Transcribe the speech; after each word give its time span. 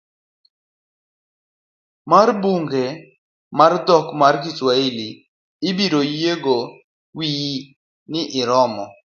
Mar 2.09 2.29
buge 2.41 2.85
mag 3.57 3.73
dhok 3.87 4.07
mar 4.21 4.35
Kiswahili 4.43 5.07
ibiro 5.69 6.01
yiengo 6.13 6.57
wiyi 7.17 7.55
ni 8.11 8.21
iromo. 8.39 8.85